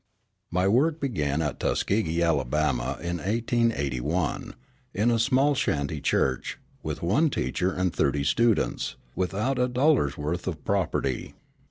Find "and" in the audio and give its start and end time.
7.71-7.93